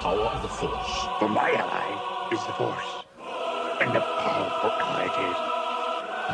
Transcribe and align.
power 0.00 0.26
of 0.26 0.42
the 0.42 0.48
Force. 0.48 1.06
For 1.18 1.28
my 1.28 1.50
ally 1.50 2.28
is 2.32 2.44
the 2.46 2.52
Force. 2.52 3.04
And 3.80 3.96
a 3.96 4.00
powerful 4.00 4.70
ally 4.70 5.04
it 5.04 5.16
is. 5.28 5.38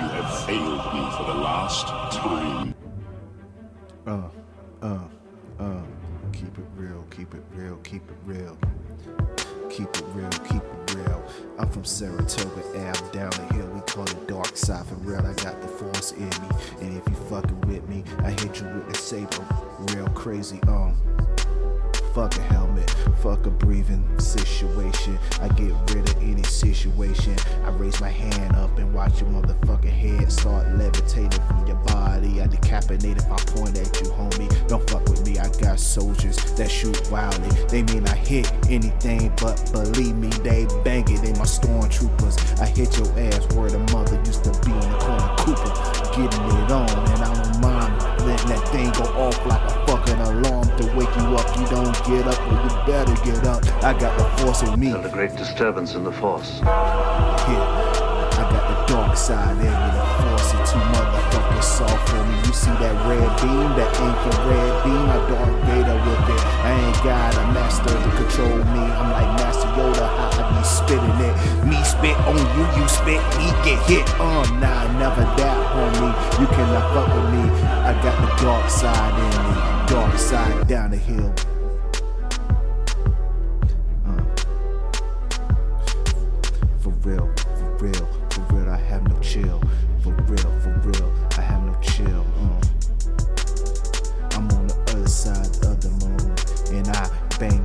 You 0.00 0.08
have 0.16 0.44
failed 0.44 0.94
me 0.94 1.10
for 1.16 1.24
the 1.24 1.38
last 1.40 1.86
time. 2.14 2.74
Uh, 4.06 4.28
uh, 4.82 5.08
uh. 5.58 5.82
Keep 6.32 6.58
it 6.58 6.64
real, 6.76 7.04
keep 7.10 7.34
it 7.34 7.42
real, 7.54 7.76
keep 7.82 8.02
it 8.08 8.16
real. 8.24 8.56
Keep 9.68 9.88
it 9.96 10.04
real, 10.14 10.30
keep 10.30 10.62
it 10.62 10.94
real. 10.94 11.24
I'm 11.58 11.68
from 11.68 11.84
Saratoga 11.84 12.62
Ave, 12.88 13.12
down 13.12 13.30
the 13.30 13.54
hill. 13.54 13.66
We 13.66 13.80
call 13.82 14.04
it 14.04 14.28
Dark 14.28 14.56
Side 14.56 14.86
for 14.86 14.94
real. 14.96 15.20
I 15.20 15.34
got 15.34 15.60
the 15.60 15.68
force 15.68 16.12
in 16.12 16.28
me. 16.28 16.48
And 16.80 16.96
if 16.96 17.06
you 17.08 17.14
fucking 17.28 17.60
with 17.62 17.86
me, 17.88 18.04
I 18.20 18.30
hit 18.30 18.60
you 18.60 18.68
with 18.68 18.88
a 18.88 18.94
saber. 18.94 19.46
Real 19.94 20.08
crazy, 20.10 20.60
um. 20.68 20.96
Fuck 22.14 22.36
a 22.38 22.40
helmet, 22.42 22.90
fuck 23.22 23.46
a 23.46 23.50
breathing 23.50 24.04
situation. 24.18 25.16
I 25.40 25.46
get 25.48 25.72
rid 25.94 26.10
of 26.10 26.16
any 26.20 26.42
situation. 26.42 27.36
I 27.64 27.70
raise 27.70 28.00
my 28.00 28.08
hand 28.08 28.56
up 28.56 28.76
and 28.78 28.92
watch 28.92 29.20
your 29.20 29.30
motherfucking 29.30 29.90
head 29.90 30.32
start 30.32 30.66
levitating 30.74 31.40
from 31.46 31.66
your 31.68 31.76
body. 31.76 32.42
I 32.42 32.48
decapitate 32.48 33.16
if 33.16 33.30
I 33.30 33.36
point 33.36 33.78
at 33.78 34.00
you, 34.00 34.08
homie. 34.10 34.50
Don't 34.66 34.90
fuck 34.90 35.04
with 35.08 35.24
me, 35.24 35.38
I 35.38 35.48
got 35.60 35.78
soldiers 35.78 36.36
that 36.54 36.68
shoot 36.68 37.10
wildly. 37.12 37.48
They 37.68 37.84
mean 37.84 38.06
I 38.08 38.16
hit 38.16 38.52
anything, 38.68 39.32
but 39.40 39.70
believe 39.72 40.16
me, 40.16 40.30
they 40.42 40.66
bang 40.82 41.04
it. 41.08 41.22
They 41.22 41.32
my 41.34 41.46
stormtroopers. 41.46 42.60
I 42.60 42.66
hit 42.66 42.98
your 42.98 43.06
ass 43.20 43.46
where 43.54 43.70
the 43.70 43.78
mother 43.94 44.16
used 44.26 44.42
to 44.44 44.50
be 44.66 44.72
on 44.72 44.80
the 44.80 44.98
corner 44.98 45.36
Cooper. 45.38 45.72
Getting 46.10 46.42
it 46.42 46.70
on, 46.72 46.90
and 46.90 47.22
I 47.22 47.39
get 52.10 52.26
up, 52.26 52.40
or 52.50 52.58
you 52.58 52.70
better 52.90 53.14
get 53.24 53.46
up. 53.46 53.62
I 53.84 53.94
got 53.94 54.12
the 54.18 54.26
force 54.42 54.62
in 54.62 54.78
me. 54.78 54.90
Felt 54.90 55.06
a 55.06 55.08
great 55.10 55.36
disturbance 55.36 55.94
in 55.94 56.02
the 56.02 56.12
force. 56.12 56.58
Yeah, 56.60 57.62
I 58.34 58.42
got 58.50 58.64
the 58.66 58.92
dark 58.92 59.16
side 59.16 59.56
in 59.62 59.70
me. 59.70 59.90
The 59.94 60.06
force 60.18 60.50
is 60.50 60.62
too 60.74 60.82
motherfucking 60.90 61.62
soft 61.62 62.08
for 62.10 62.22
me. 62.26 62.36
You 62.46 62.52
see 62.52 62.74
that 62.82 62.94
red 63.06 63.30
beam, 63.38 63.68
that 63.78 63.90
infrared 63.94 64.74
beam? 64.82 65.06
I 65.06 65.18
Darth 65.30 65.56
Vader 65.70 65.98
with 66.02 66.34
it. 66.34 66.42
I 66.66 66.70
ain't 66.82 67.00
got 67.06 67.30
a 67.38 67.44
master 67.54 67.94
to 67.94 68.10
control 68.18 68.58
me. 68.74 68.84
I'm 68.98 69.10
like 69.14 69.30
Master 69.38 69.70
Yoda, 69.78 70.06
how 70.10 70.34
I 70.34 70.58
be 70.58 70.62
spitting 70.66 71.18
it. 71.22 71.34
Me 71.70 71.78
spit 71.86 72.18
on 72.26 72.42
you, 72.58 72.64
you 72.74 72.84
spit, 72.90 73.22
me 73.38 73.46
get 73.62 73.78
hit. 73.86 74.04
Um, 74.18 74.58
nah, 74.58 74.90
never 74.98 75.22
that, 75.38 75.58
homie. 75.78 76.10
You 76.42 76.46
cannot 76.50 76.86
fuck 76.90 77.08
with 77.14 77.28
me. 77.38 77.44
I 77.86 77.94
got 78.02 78.18
the 78.18 78.30
dark 78.42 78.68
side 78.68 79.14
in 79.14 79.34
me. 79.46 79.54
Dark 79.86 80.18
side 80.18 80.66
down 80.66 80.90
the 80.90 80.96
hill. 80.96 81.32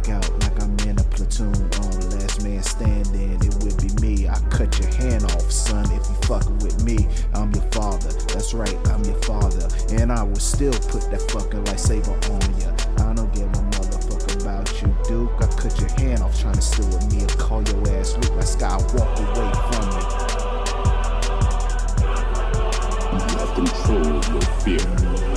Out 0.10 0.30
like 0.42 0.62
I'm 0.62 0.78
in 0.88 0.98
a 0.98 1.04
platoon. 1.04 1.54
On 1.54 2.10
last 2.10 2.44
man 2.44 2.64
standing, 2.64 3.34
it 3.42 3.56
would 3.64 3.78
be 3.78 3.90
me. 4.02 4.28
I 4.28 4.40
cut 4.50 4.78
your 4.80 4.94
hand 4.96 5.24
off, 5.26 5.52
son, 5.52 5.86
if 5.92 6.08
you 6.08 6.16
fucking 6.28 6.60
with 6.60 6.84
me. 6.84 7.08
I'm 7.34 7.52
your 7.54 7.64
father, 7.72 8.12
that's 8.34 8.54
right, 8.54 8.78
I'm 8.88 9.04
your 9.04 9.22
father, 9.24 9.68
and 9.92 10.12
I 10.12 10.24
will 10.24 10.36
still 10.36 10.74
put 10.74 11.10
that 11.12 11.22
fucking 11.32 11.64
lightsaber 11.66 12.16
on 12.30 12.42
ya. 12.62 12.72
I 13.06 13.14
don't 13.14 13.34
give 13.34 13.48
a 13.48 13.62
motherfucker 13.76 14.42
about 14.42 14.82
you, 14.82 14.96
Duke. 15.08 15.32
I 15.38 15.48
cut 15.56 15.80
your 15.80 15.90
hand 16.00 16.24
off 16.24 16.40
trying 16.40 16.56
to 16.56 16.62
steal 16.62 16.88
with 16.88 17.14
me 17.14 17.20
and 17.20 17.32
call 17.38 17.62
your 17.64 17.90
ass 17.98 18.14
Luke 18.16 18.36
like 18.36 18.46
Skywalk 18.46 19.18
away 19.22 19.52
from 19.70 19.86
me. 19.94 20.02
You 23.12 23.20
have 23.38 23.52
control 23.56 24.14
your 24.34 24.42
fear. 24.62 25.35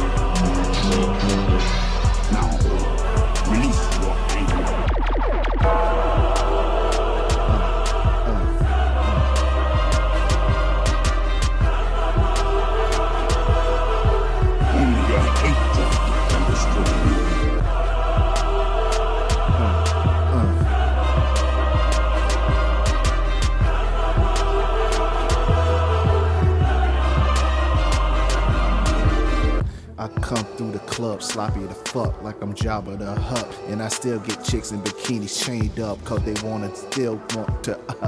Club 30.99 31.23
sloppy 31.23 31.61
the 31.61 31.75
fuck 31.75 32.21
like 32.25 32.43
I'm 32.43 32.53
Jabba 32.53 32.99
the 32.99 33.15
Hutt. 33.15 33.57
And 33.69 33.81
I 33.81 33.87
still 33.87 34.19
get 34.19 34.43
chicks 34.43 34.73
in 34.73 34.81
bikinis 34.83 35.45
chained 35.45 35.79
up 35.79 36.05
cause 36.05 36.21
they 36.25 36.35
wanna 36.45 36.75
still 36.75 37.23
want 37.37 37.63
to. 37.63 37.79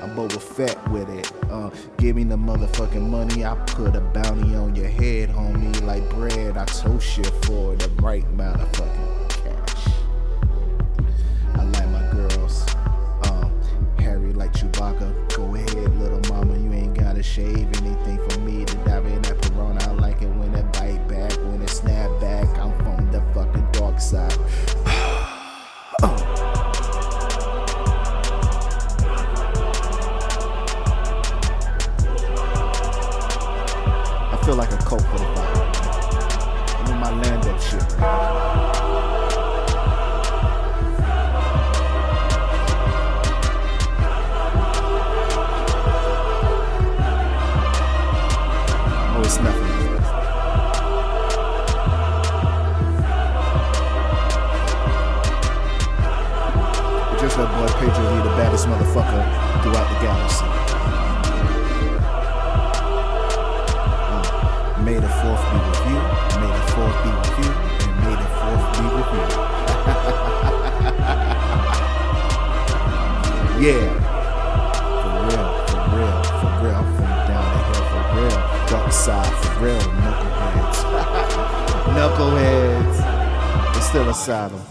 I'm 0.00 0.16
Boba 0.16 0.40
Fett 0.40 0.78
with 0.90 1.10
it. 1.10 1.30
Uh, 1.50 1.68
give 1.98 2.16
me 2.16 2.24
the 2.24 2.36
motherfucking 2.36 3.10
money. 3.10 3.44
I 3.44 3.54
put 3.66 3.94
a 3.94 4.00
bounty 4.00 4.54
on 4.54 4.74
your 4.74 4.88
head, 4.88 5.28
homie, 5.28 5.78
like 5.82 6.08
bread. 6.08 6.56
I 6.56 6.64
toast 6.64 7.18
you 7.18 7.24
for 7.42 7.76
the 7.76 7.90
right 8.00 8.24
amount 8.24 8.62
of 8.62 8.74
fucking 8.74 9.28
cash. 9.28 9.88
I 11.54 11.64
like 11.64 11.88
my 11.90 12.10
girls. 12.12 12.64
Um, 13.24 13.52
Harry 13.98 14.32
like 14.32 14.54
Chewbacca. 14.54 15.36
Go 15.36 15.54
ahead, 15.54 15.98
little 15.98 16.34
mama. 16.34 16.56
You 16.56 16.72
ain't 16.72 16.98
gotta 16.98 17.22
shave 17.22 17.68
anything 17.82 18.26
for 18.26 18.35
feel 34.46 34.54
like 34.54 34.70
a 34.70 34.76
Colt 34.76 35.02
45. 35.02 35.26
I'm 36.78 36.92
in 36.92 36.98
my 37.00 37.10
land 37.10 37.42
that 37.42 37.60
shit. 37.60 37.82
Oh, 49.10 49.22
it's 49.24 49.40
nothing. 49.40 49.66
Just 57.18 57.36
let 57.36 57.48
boy 57.50 57.66
Pedro 57.80 58.04
be 58.14 58.22
the 58.22 58.34
baddest 58.36 58.66
motherfucker 58.68 59.22
throughout 59.64 59.88
the 59.92 59.98
galaxy. 60.06 60.66
May 64.86 64.94
the 65.00 65.08
fourth 65.08 65.42
be 65.50 65.58
with 65.66 65.82
you. 65.90 65.98
May 66.38 66.46
the 66.46 66.64
fourth 66.70 66.98
be 67.02 67.10
with 67.10 67.34
you. 67.42 67.50
And 67.82 67.94
may 68.06 68.14
the 68.22 68.28
fourth 68.38 68.66
be 68.78 68.84
with 68.94 69.10
you. 69.16 69.26
yeah. 73.66 73.88
For 75.02 75.14
real, 75.26 75.48
for 75.66 75.82
real, 75.96 76.18
for 76.38 76.52
real. 76.62 76.82
From 76.94 77.12
down 77.26 77.46
the 77.50 77.58
hill 77.66 77.84
for 77.90 78.04
real. 78.14 78.38
Dark 78.70 78.88
side 78.92 79.34
for 79.42 79.54
real. 79.64 79.84
Knuckleheads. 79.98 80.78
Knuckleheads. 81.96 82.98
It's 83.76 83.86
still 83.88 84.06
a 84.06 84.10
asylum. 84.10 84.62